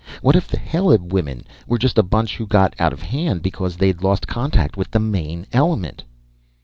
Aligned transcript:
What 0.23 0.35
if 0.35 0.47
the 0.47 0.57
Heleb 0.57 1.13
women 1.13 1.45
were 1.67 1.77
just 1.77 1.99
a 1.99 2.01
bunch 2.01 2.37
who 2.37 2.47
got 2.47 2.73
out 2.79 2.91
of 2.91 3.03
hand 3.03 3.43
because 3.43 3.77
they'd 3.77 4.01
lost 4.01 4.25
contact 4.27 4.75
with 4.75 4.89
the 4.89 4.99
main 4.99 5.45
element?" 5.53 6.05